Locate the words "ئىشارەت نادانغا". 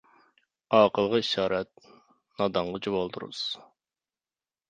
1.25-2.81